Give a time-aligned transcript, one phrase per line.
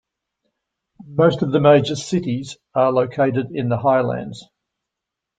[1.05, 4.43] Most of the major cities are located in the Highlands.